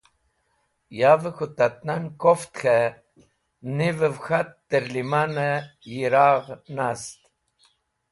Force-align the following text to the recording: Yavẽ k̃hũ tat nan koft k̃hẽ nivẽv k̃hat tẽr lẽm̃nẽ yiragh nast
Yavẽ 0.99 1.33
k̃hũ 1.35 1.51
tat 1.57 1.75
nan 1.87 2.03
koft 2.21 2.51
k̃hẽ 2.59 2.95
nivẽv 3.77 4.15
k̃hat 4.25 4.49
tẽr 4.67 4.85
lẽm̃nẽ 4.93 5.65
yiragh 5.93 6.49
nast 6.75 7.19